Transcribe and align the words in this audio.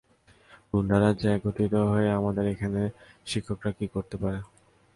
গুন্ডারা 0.71 1.09
যে 1.13 1.27
একত্রিত 1.33 1.73
হয়ে 1.91 2.09
আমাদের 2.19 2.45
এখানে 2.53 2.81
শিক্ষকরা 3.25 3.71
কী 3.71 3.85
করতে 3.87 4.15
পারে? 4.17 4.39